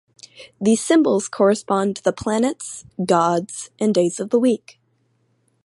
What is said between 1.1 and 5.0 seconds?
correspond to planets, gods, and days of the week.